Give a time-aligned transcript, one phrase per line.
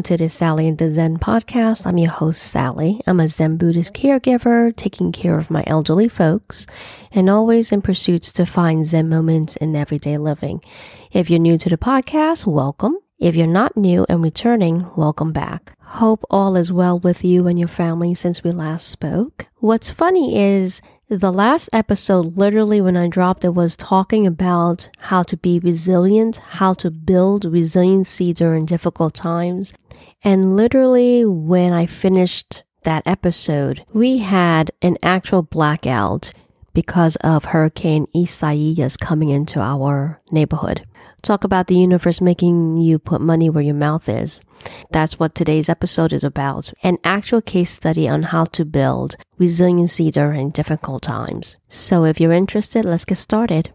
[0.00, 1.86] welcome to the Sally in the Zen podcast.
[1.86, 3.02] I'm your host, Sally.
[3.06, 6.66] I'm a Zen Buddhist caregiver taking care of my elderly folks
[7.12, 10.62] and always in pursuits to find Zen moments in everyday living.
[11.12, 12.96] If you're new to the podcast, welcome.
[13.18, 15.74] If you're not new and returning, welcome back.
[15.80, 19.48] Hope all is well with you and your family since we last spoke.
[19.56, 20.80] What's funny is
[21.18, 26.36] the last episode, literally when I dropped it, was talking about how to be resilient,
[26.36, 29.74] how to build resiliency during difficult times.
[30.22, 36.32] And literally when I finished that episode, we had an actual blackout
[36.74, 40.86] because of Hurricane Isaias coming into our neighborhood
[41.20, 44.40] talk about the universe making you put money where your mouth is.
[44.90, 46.72] That's what today's episode is about.
[46.82, 51.56] An actual case study on how to build resiliency during difficult times.
[51.68, 53.72] So if you're interested, let's get started.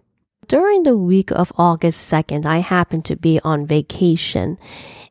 [0.47, 4.59] During the week of August 2nd, I happened to be on vacation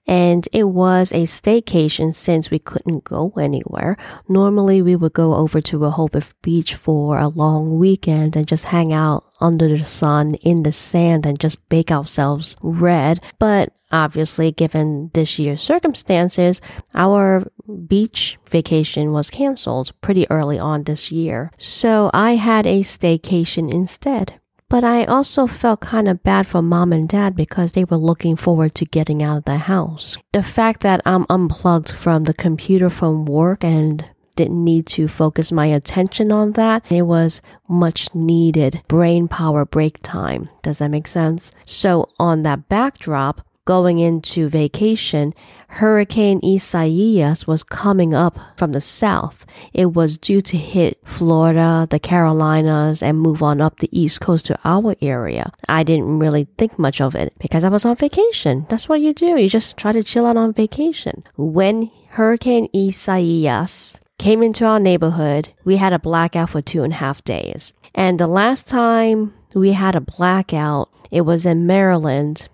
[0.06, 3.96] and it was a staycation since we couldn't go anywhere.
[4.28, 8.92] Normally we would go over to Rehoboth Beach for a long weekend and just hang
[8.92, 13.20] out under the sun in the sand and just bake ourselves red.
[13.38, 16.60] But obviously, given this year's circumstances,
[16.94, 17.46] our
[17.86, 21.50] beach vacation was canceled pretty early on this year.
[21.58, 24.40] So I had a staycation instead.
[24.68, 28.34] But I also felt kind of bad for mom and dad because they were looking
[28.36, 30.16] forward to getting out of the house.
[30.32, 34.04] The fact that I'm unplugged from the computer from work and
[34.36, 36.82] didn't need to focus my attention on that.
[36.90, 40.48] It was much needed brain power break time.
[40.62, 41.52] Does that make sense?
[41.66, 45.34] So on that backdrop, going into vacation,
[45.68, 49.44] Hurricane Isaias was coming up from the south.
[49.72, 54.46] It was due to hit Florida, the Carolinas, and move on up the east coast
[54.46, 55.52] to our area.
[55.68, 58.66] I didn't really think much of it because I was on vacation.
[58.68, 59.36] That's what you do.
[59.36, 61.24] You just try to chill out on vacation.
[61.36, 66.96] When Hurricane Isaias came into our neighborhood, we had a blackout for two and a
[66.96, 67.72] half days.
[67.94, 72.48] And the last time we had a blackout, it was in Maryland.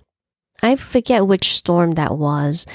[0.62, 2.66] I forget which storm that was.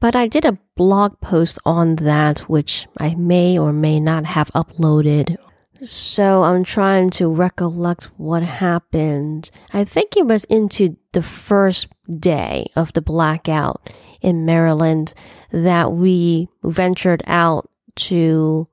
[0.00, 4.50] But I did a blog post on that, which I may or may not have
[4.54, 5.36] uploaded.
[5.82, 9.50] So I'm trying to recollect what happened.
[9.72, 13.88] I think it was into the first day of the blackout
[14.20, 15.14] in Maryland
[15.52, 18.68] that we ventured out to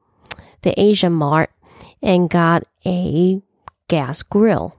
[0.62, 1.52] the Asia Mart
[2.02, 3.42] and got a
[3.88, 4.76] gas grill.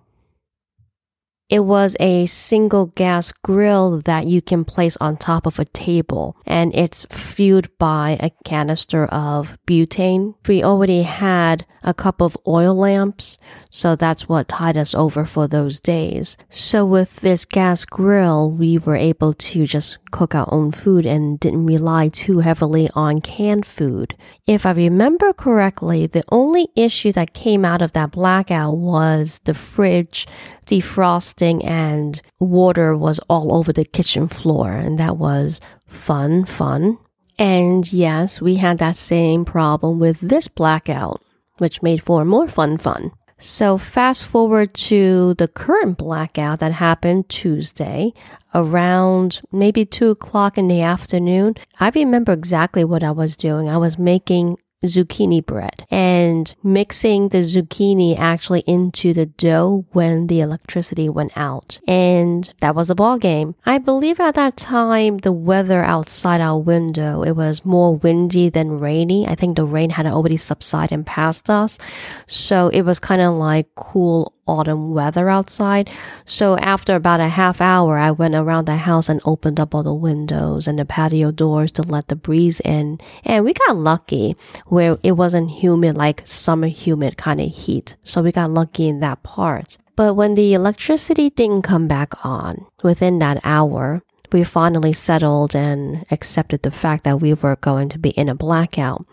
[1.48, 6.36] It was a single gas grill that you can place on top of a table
[6.44, 10.34] and it's fueled by a canister of butane.
[10.48, 13.38] We already had a couple of oil lamps,
[13.70, 16.36] so that's what tied us over for those days.
[16.50, 21.38] So with this gas grill, we were able to just cook our own food and
[21.38, 24.16] didn't rely too heavily on canned food.
[24.48, 29.54] If I remember correctly, the only issue that came out of that blackout was the
[29.54, 30.26] fridge
[30.66, 36.98] defrosting and water was all over the kitchen floor and that was fun, fun.
[37.38, 41.20] And yes, we had that same problem with this blackout
[41.58, 43.12] which made for more fun fun.
[43.38, 48.14] So fast forward to the current blackout that happened Tuesday
[48.54, 51.54] around maybe two o'clock in the afternoon.
[51.78, 53.68] I remember exactly what I was doing.
[53.68, 60.40] I was making zucchini bread and mixing the zucchini actually into the dough when the
[60.40, 61.78] electricity went out.
[61.86, 63.54] And that was the ball game.
[63.64, 68.78] I believe at that time the weather outside our window, it was more windy than
[68.78, 69.26] rainy.
[69.26, 71.78] I think the rain had already subsided and passed us.
[72.26, 75.90] So it was kind of like cool autumn weather outside.
[76.24, 79.82] So after about a half hour, I went around the house and opened up all
[79.82, 82.98] the windows and the patio doors to let the breeze in.
[83.24, 87.96] And we got lucky where it wasn't humid like summer humid kind of heat.
[88.04, 89.78] So we got lucky in that part.
[89.96, 94.02] But when the electricity didn't come back on within that hour,
[94.32, 98.34] we finally settled and accepted the fact that we were going to be in a
[98.34, 99.06] blackout.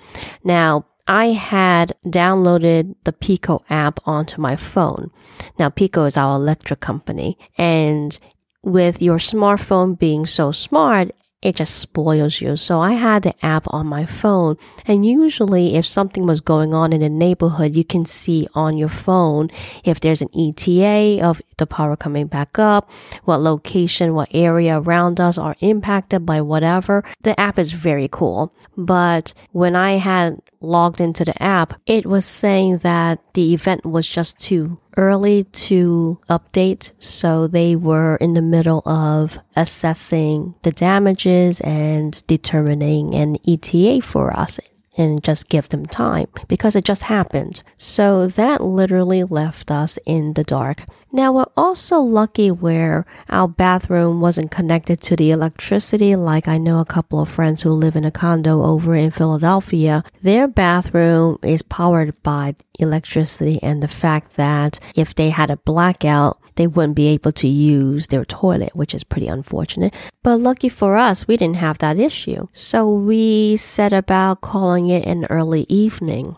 [0.44, 5.12] Now, I had downloaded the PECO app onto my phone.
[5.60, 7.38] Now, PECO is our electric company.
[7.58, 8.18] And
[8.62, 11.12] with your smartphone being so smart,
[11.44, 12.56] it just spoils you.
[12.56, 14.57] So I had the app on my phone.
[14.86, 18.90] And usually if something was going on in the neighborhood, you can see on your
[18.90, 19.50] phone
[19.84, 22.90] if there's an ETA of the power coming back up,
[23.25, 27.04] what location, what area around us are impacted by whatever.
[27.24, 28.56] The app is very cool.
[28.78, 34.07] But when I had logged into the app, it was saying that the event was
[34.07, 41.62] just too early to update, so they were in the middle of assessing the damages
[41.62, 44.60] and determining an ETA for us
[44.98, 47.63] and just give them time because it just happened.
[47.78, 50.86] So that literally left us in the dark.
[51.12, 56.16] Now we're also lucky where our bathroom wasn't connected to the electricity.
[56.16, 60.04] Like I know a couple of friends who live in a condo over in Philadelphia.
[60.22, 66.40] Their bathroom is powered by electricity and the fact that if they had a blackout,
[66.56, 69.94] they wouldn't be able to use their toilet, which is pretty unfortunate.
[70.22, 72.48] But lucky for us, we didn't have that issue.
[72.54, 76.36] So we set about calling it an early evening.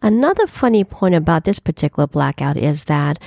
[0.00, 3.18] Another funny point about this particular blackout is that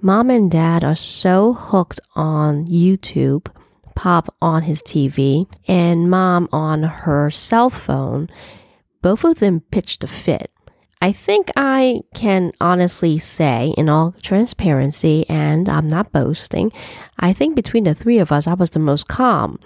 [0.00, 3.46] mom and dad are so hooked on YouTube,
[3.94, 8.28] pop on his TV, and mom on her cell phone.
[9.02, 10.50] Both of them pitched a fit.
[11.02, 16.72] I think I can honestly say, in all transparency, and I'm not boasting,
[17.18, 19.58] I think between the three of us, I was the most calm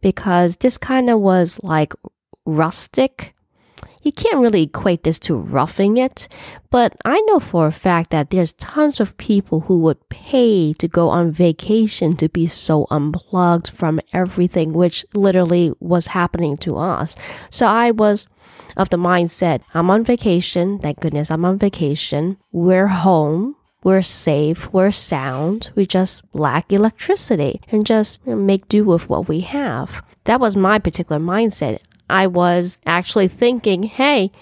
[0.00, 1.92] because this kind of was like
[2.44, 3.34] rustic.
[4.02, 6.28] You can't really equate this to roughing it,
[6.70, 10.86] but I know for a fact that there's tons of people who would pay to
[10.86, 17.16] go on vacation to be so unplugged from everything, which literally was happening to us.
[17.50, 18.28] So I was
[18.76, 20.78] of the mindset I'm on vacation.
[20.78, 22.36] Thank goodness I'm on vacation.
[22.52, 23.56] We're home.
[23.82, 24.72] We're safe.
[24.72, 25.70] We're sound.
[25.74, 30.04] We just lack electricity and just make do with what we have.
[30.24, 31.78] That was my particular mindset.
[32.10, 34.32] I was actually thinking, hey,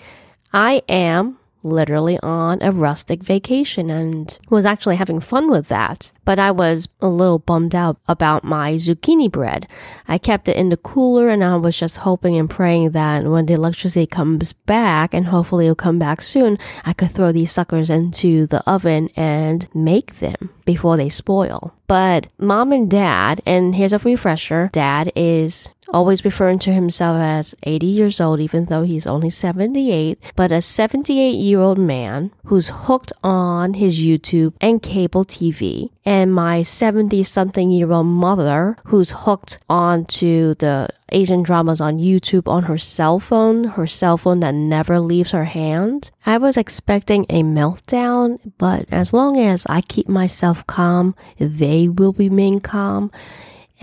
[0.53, 6.13] I am literally on a rustic vacation and was actually having fun with that.
[6.25, 9.67] But I was a little bummed out about my zucchini bread.
[10.07, 13.47] I kept it in the cooler and I was just hoping and praying that when
[13.47, 17.91] the electricity comes back and hopefully it'll come back soon, I could throw these suckers
[17.91, 21.75] into the oven and make them before they spoil.
[21.87, 27.55] But mom and dad, and here's a refresher, dad is always referring to himself as
[27.63, 32.69] 80 years old, even though he's only 78, but a 78 year old man who's
[32.69, 39.13] hooked on his YouTube and cable TV, and my 70 something year old mother who's
[39.13, 44.55] hooked onto the Asian dramas on YouTube on her cell phone, her cell phone that
[44.55, 46.11] never leaves her hand.
[46.27, 52.13] I was expecting a meltdown, but as long as I keep myself calm, they will
[52.15, 53.13] remain calm.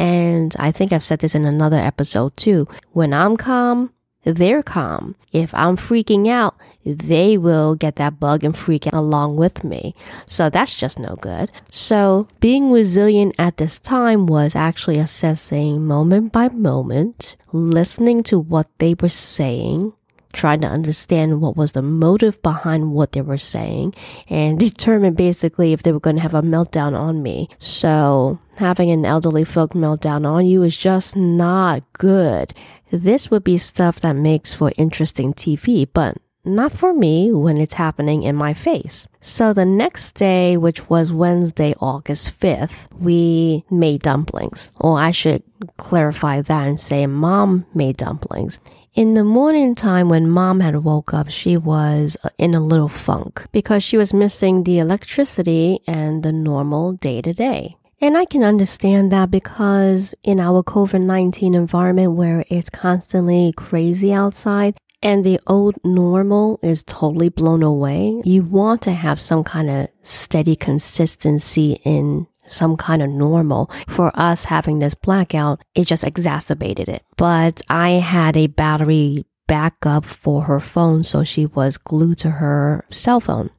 [0.02, 2.68] And I think I've said this in another episode too.
[2.92, 3.94] When I'm calm,
[4.24, 5.16] they're calm.
[5.32, 9.94] If I'm freaking out, they will get that bug and freak out along with me.
[10.26, 11.52] So that's just no good.
[11.70, 18.70] So being resilient at this time was actually assessing moment by moment, listening to what
[18.80, 19.94] they were saying,
[20.32, 23.94] trying to understand what was the motive behind what they were saying
[24.30, 27.50] and determine basically if they were going to have a meltdown on me.
[27.60, 32.54] So having an elderly folk meltdown on you is just not good.
[32.92, 37.76] This would be stuff that makes for interesting TV, but not for me when it's
[37.76, 39.08] happening in my face.
[39.20, 44.72] So the next day, which was Wednesday, August 5th, we made dumplings.
[44.80, 45.44] Or I should
[45.78, 48.60] clarify that and say mom made dumplings.
[48.94, 52.90] In the morning time when mom had woke up, she was uh, in a little
[52.90, 57.78] funk because she was missing the electricity and the normal day to day.
[58.02, 64.12] And I can understand that because in our COVID 19 environment where it's constantly crazy
[64.12, 69.70] outside and the old normal is totally blown away, you want to have some kind
[69.70, 73.70] of steady consistency in some kind of normal.
[73.88, 77.04] For us having this blackout, it just exacerbated it.
[77.18, 82.86] But I had a battery backup for her phone, so she was glued to her
[82.90, 83.50] cell phone.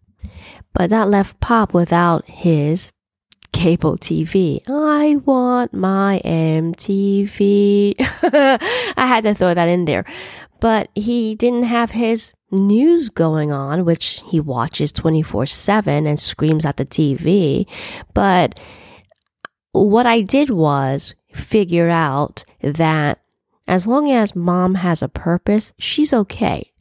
[0.73, 2.93] But that left Pop without his
[3.53, 4.63] cable TV.
[4.69, 7.95] I want my MTV.
[8.97, 10.05] I had to throw that in there.
[10.61, 16.65] But he didn't have his news going on, which he watches 24 7 and screams
[16.65, 17.67] at the TV.
[18.15, 18.59] But
[19.73, 23.21] what I did was figure out that
[23.67, 26.73] as long as mom has a purpose, she's okay.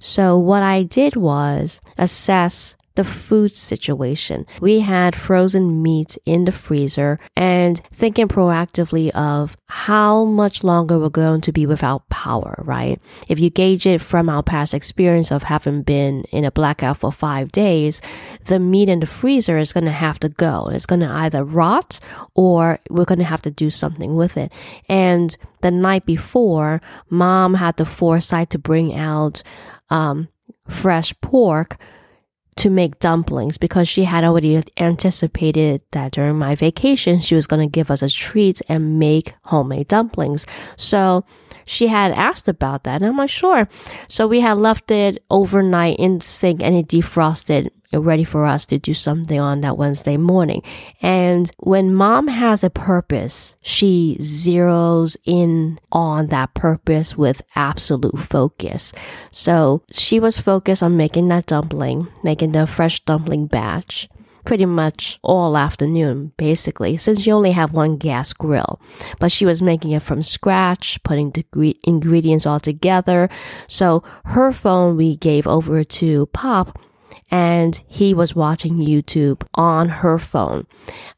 [0.00, 4.46] So what I did was assess the food situation.
[4.60, 11.10] We had frozen meat in the freezer and thinking proactively of how much longer we're
[11.10, 13.00] going to be without power, right?
[13.28, 17.12] If you gauge it from our past experience of having been in a blackout for
[17.12, 18.00] five days,
[18.46, 20.68] the meat in the freezer is going to have to go.
[20.72, 22.00] It's going to either rot
[22.34, 24.52] or we're going to have to do something with it.
[24.88, 29.42] And the night before, mom had the foresight to bring out
[29.90, 30.28] um,
[30.68, 31.76] fresh pork
[32.56, 37.60] to make dumplings because she had already anticipated that during my vacation she was going
[37.60, 40.46] to give us a treat and make homemade dumplings.
[40.76, 41.24] So
[41.66, 43.02] she had asked about that.
[43.02, 43.68] And I'm like, sure.
[44.08, 48.66] So we had left it overnight in the sink and it defrosted ready for us
[48.66, 50.62] to do something on that Wednesday morning.
[51.02, 58.92] And when mom has a purpose, she zeroes in on that purpose with absolute focus.
[59.30, 64.08] So she was focused on making that dumpling, making the fresh dumpling batch
[64.46, 68.80] pretty much all afternoon, basically, since you only have one gas grill.
[69.18, 71.44] But she was making it from scratch, putting the
[71.84, 73.28] ingredients all together.
[73.66, 76.78] So her phone we gave over to Pop
[77.36, 80.66] and he was watching YouTube on her phone.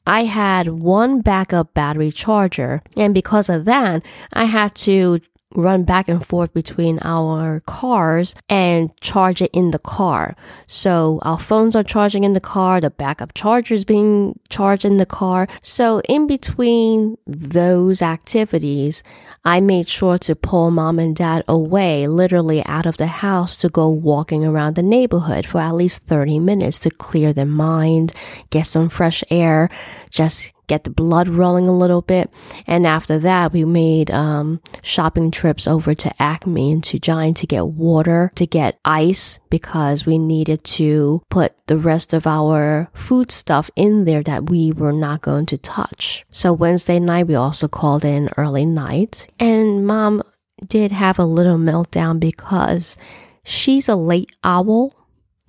[0.04, 5.20] I had one backup battery charger, and because of that, I had to
[5.54, 10.36] run back and forth between our cars and charge it in the car.
[10.66, 14.98] So our phones are charging in the car, the backup charger is being charged in
[14.98, 15.48] the car.
[15.62, 19.02] So in between those activities,
[19.44, 23.68] I made sure to pull mom and dad away, literally out of the house to
[23.68, 28.12] go walking around the neighborhood for at least 30 minutes to clear their mind,
[28.50, 29.70] get some fresh air,
[30.10, 32.30] just get the blood rolling a little bit.
[32.66, 37.46] And after that, we made um, shopping trips over to Acme and to Giant to
[37.46, 43.32] get water, to get ice, because we needed to put the rest of our food
[43.32, 46.24] stuff in there that we were not going to touch.
[46.30, 49.26] So Wednesday night, we also called in early night.
[49.40, 50.22] And mom
[50.66, 52.96] did have a little meltdown because
[53.44, 54.92] she's a late owl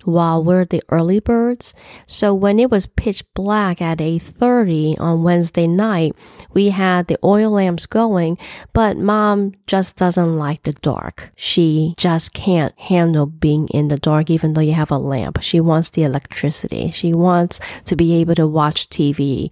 [0.04, 1.74] while we're the early birds.
[2.06, 6.14] So when it was pitch black at 8:30 on Wednesday night,
[6.52, 8.38] we had the oil lamps going,
[8.72, 11.32] but mom just doesn't like the dark.
[11.36, 15.42] She just can't handle being in the dark even though you have a lamp.
[15.42, 16.90] She wants the electricity.
[16.90, 19.50] She wants to be able to watch TV.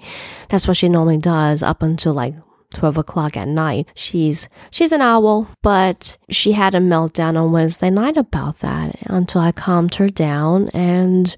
[0.49, 2.35] That's what she normally does up until like
[2.75, 3.89] 12 o'clock at night.
[3.95, 9.41] She's, she's an owl, but she had a meltdown on Wednesday night about that until
[9.41, 11.37] I calmed her down and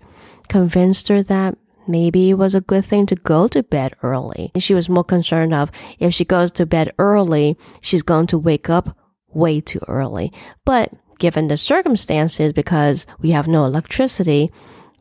[0.48, 1.56] convinced her that
[1.86, 4.50] maybe it was a good thing to go to bed early.
[4.58, 8.68] She was more concerned of if she goes to bed early, she's going to wake
[8.68, 8.96] up
[9.32, 10.32] way too early.
[10.64, 14.50] But given the circumstances, because we have no electricity,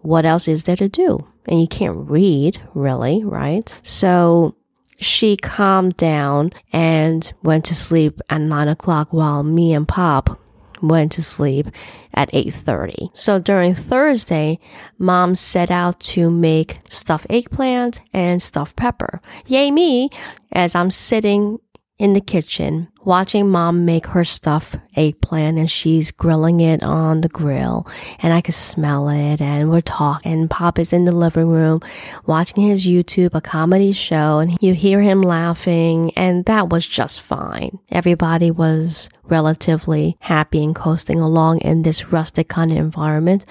[0.01, 1.27] what else is there to do?
[1.45, 3.73] And you can't read, really, right?
[3.83, 4.55] So
[4.99, 10.39] she calmed down and went to sleep at nine o'clock while me and Pop
[10.81, 11.67] went to sleep
[12.13, 13.09] at 8.30.
[13.13, 14.59] So during Thursday,
[14.97, 19.21] mom set out to make stuffed eggplant and stuffed pepper.
[19.45, 20.09] Yay me!
[20.51, 21.59] As I'm sitting
[21.97, 27.27] in the kitchen watching mom make her stuffed eggplant and she's grilling it on the
[27.27, 27.87] grill
[28.19, 31.81] and I could smell it and we're talking Pop is in the living room
[32.27, 37.19] watching his YouTube, a comedy show and you hear him laughing and that was just
[37.19, 37.79] fine.
[37.91, 43.43] Everybody was relatively happy and coasting along in this rustic kind of environment.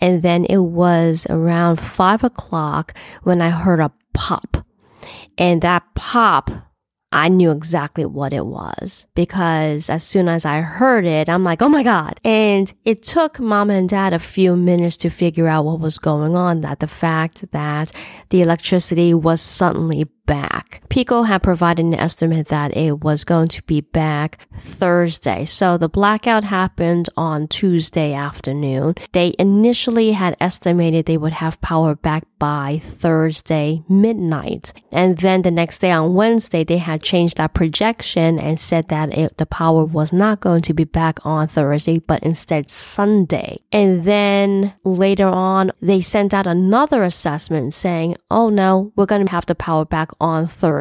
[0.00, 4.64] And then it was around five o'clock when I heard a pop
[5.36, 6.69] and that pop
[7.12, 11.60] I knew exactly what it was because as soon as I heard it, I'm like,
[11.60, 12.20] oh my God.
[12.24, 16.36] And it took mom and dad a few minutes to figure out what was going
[16.36, 17.90] on, that the fact that
[18.28, 20.69] the electricity was suddenly back.
[20.90, 25.44] PECO had provided an estimate that it was going to be back Thursday.
[25.44, 28.96] So the blackout happened on Tuesday afternoon.
[29.12, 34.72] They initially had estimated they would have power back by Thursday midnight.
[34.90, 39.16] And then the next day on Wednesday, they had changed that projection and said that
[39.16, 43.58] it, the power was not going to be back on Thursday, but instead Sunday.
[43.70, 49.30] And then later on, they sent out another assessment saying, oh no, we're going to
[49.30, 50.79] have the power back on Thursday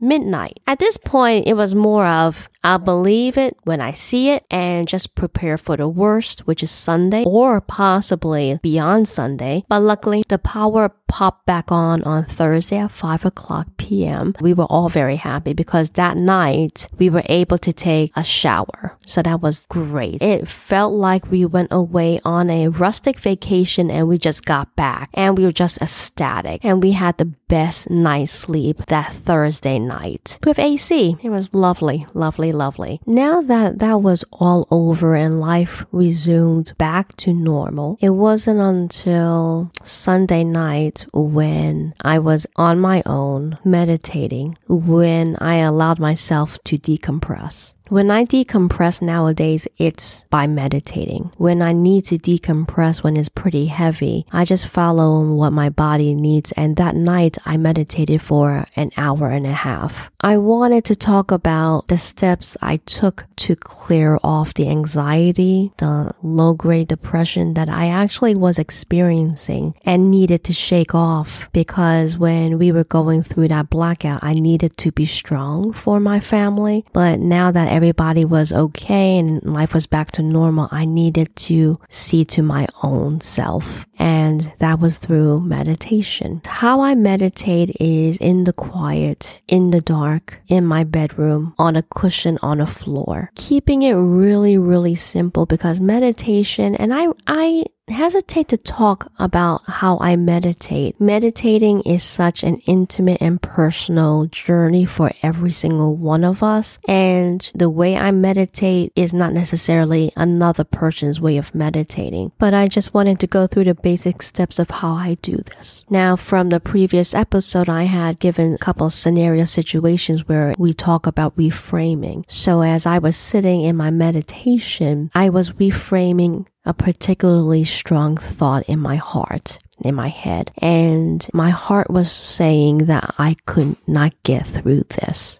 [0.00, 0.60] midnight.
[0.66, 4.86] At this point, it was more of I'll believe it when I see it and
[4.86, 9.64] just prepare for the worst, which is Sunday or possibly beyond Sunday.
[9.68, 14.34] But luckily, the power popped back on on Thursday at 5 o'clock p.m.
[14.40, 18.96] We were all very happy because that night we were able to take a shower.
[19.06, 20.22] So that was great.
[20.22, 25.10] It felt like we went away on a rustic vacation and we just got back
[25.14, 30.38] and we were just ecstatic and we had the best night's sleep that Thursday night
[30.46, 31.16] with AC.
[31.20, 33.00] It was lovely, lovely, lovely.
[33.06, 39.70] Now that that was all over and life resumed back to normal, it wasn't until
[39.82, 47.74] Sunday night when I was on my own meditating when I allowed myself to decompress
[47.90, 51.32] When I decompress nowadays, it's by meditating.
[51.38, 56.14] When I need to decompress when it's pretty heavy, I just follow what my body
[56.14, 56.52] needs.
[56.52, 60.08] And that night I meditated for an hour and a half.
[60.20, 66.14] I wanted to talk about the steps I took to clear off the anxiety, the
[66.22, 72.56] low grade depression that I actually was experiencing and needed to shake off because when
[72.56, 76.84] we were going through that blackout, I needed to be strong for my family.
[76.92, 81.80] But now that everybody was okay and life was back to normal, I needed to
[81.88, 83.86] see to my own self.
[83.98, 86.42] And that was through meditation.
[86.46, 91.82] How I meditate is in the quiet, in the dark, in my bedroom, on a
[91.82, 93.30] cushion on a floor.
[93.34, 99.98] Keeping it really, really simple because meditation, and I, I hesitate to talk about how
[100.00, 101.00] I meditate.
[101.00, 106.78] Meditating is such an intimate and personal journey for every single one of us.
[106.86, 112.68] And the way I meditate is not necessarily another person's way of meditating, but I
[112.68, 115.84] just wanted to go through the basic steps of how I do this.
[115.90, 121.06] Now, from the previous episode, I had given a couple scenario situations where we talk
[121.06, 122.24] about reframing.
[122.28, 128.62] So as I was sitting in my meditation, I was reframing a particularly strong thought
[128.68, 130.52] in my heart, in my head.
[130.58, 135.39] And my heart was saying that I could not get through this.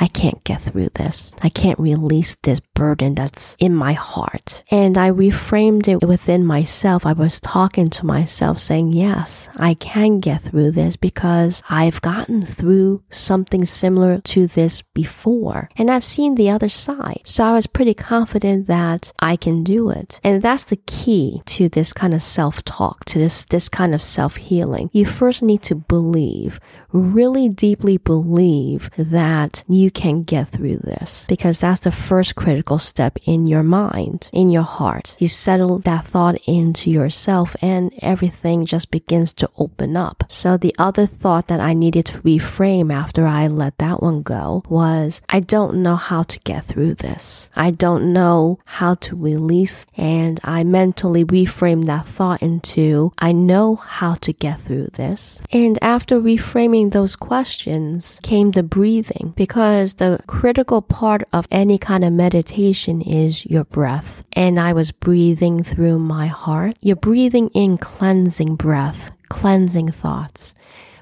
[0.00, 1.30] I can't get through this.
[1.42, 4.64] I can't release this burden that's in my heart.
[4.70, 7.04] And I reframed it within myself.
[7.04, 12.46] I was talking to myself saying, yes, I can get through this because I've gotten
[12.46, 17.20] through something similar to this before and I've seen the other side.
[17.24, 20.18] So I was pretty confident that I can do it.
[20.24, 24.90] And that's the key to this kind of self-talk, to this, this kind of self-healing.
[24.92, 26.58] You first need to believe,
[26.92, 33.18] really deeply believe that you can get through this because that's the first critical step
[33.24, 35.16] in your mind, in your heart.
[35.18, 40.24] You settle that thought into yourself and everything just begins to open up.
[40.28, 44.62] So the other thought that I needed to reframe after I let that one go
[44.68, 47.50] was I don't know how to get through this.
[47.54, 53.76] I don't know how to release and I mentally reframed that thought into I know
[53.76, 55.40] how to get through this.
[55.52, 62.02] And after reframing those questions came the breathing because the critical part of any kind
[62.02, 64.24] of meditation is your breath.
[64.32, 66.76] And I was breathing through my heart.
[66.80, 70.54] You're breathing in cleansing breath, cleansing thoughts,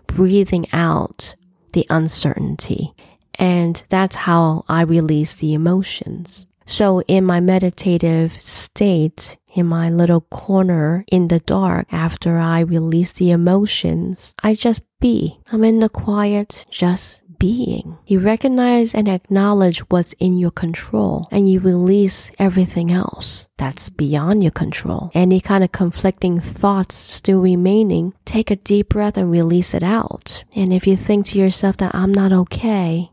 [0.08, 1.36] breathing out
[1.72, 2.92] the uncertainty.
[3.36, 6.44] And that's how I release the emotions.
[6.68, 13.14] So in my meditative state, in my little corner in the dark after I release
[13.14, 15.40] the emotions, I just be.
[15.50, 17.96] I'm in the quiet, just being.
[18.06, 24.42] You recognize and acknowledge what's in your control and you release everything else that's beyond
[24.42, 25.10] your control.
[25.14, 30.44] Any kind of conflicting thoughts still remaining, take a deep breath and release it out.
[30.54, 33.10] And if you think to yourself that I'm not okay,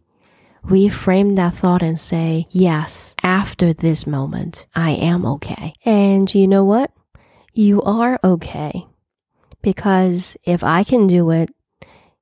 [0.65, 5.73] reframe that thought and say, yes, after this moment, I am okay.
[5.85, 6.91] And you know what?
[7.53, 8.87] You are okay.
[9.61, 11.49] Because if I can do it,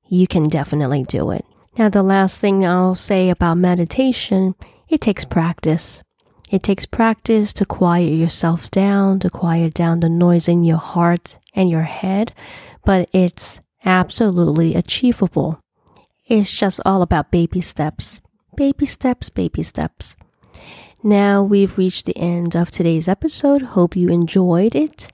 [0.08, 1.44] you can definitely do it.
[1.76, 4.54] Now, the last thing I'll say about meditation,
[4.88, 6.02] it takes practice.
[6.50, 11.38] It takes practice to quiet yourself down, to quiet down the noise in your heart
[11.54, 12.32] and your head,
[12.84, 15.58] but it's absolutely achievable.
[16.26, 18.20] It's just all about baby steps.
[18.56, 20.16] Baby steps, baby steps.
[21.02, 23.62] Now we've reached the end of today's episode.
[23.62, 25.10] Hope you enjoyed it.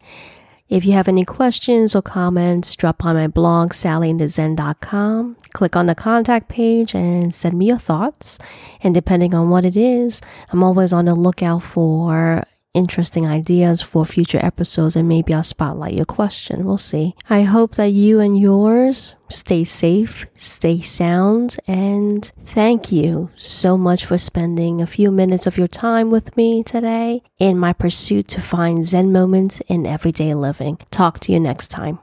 [0.68, 5.36] If you have any questions or comments, drop on my blog, sallyinthezen.com.
[5.52, 8.38] Click on the contact page and send me your thoughts.
[8.80, 14.04] And depending on what it is, I'm always on the lookout for interesting ideas for
[14.04, 16.64] future episodes and maybe I'll spotlight your question.
[16.64, 17.14] We'll see.
[17.28, 24.04] I hope that you and yours stay safe, stay sound, and thank you so much
[24.04, 28.40] for spending a few minutes of your time with me today in my pursuit to
[28.40, 30.78] find Zen moments in everyday living.
[30.90, 32.00] Talk to you next time.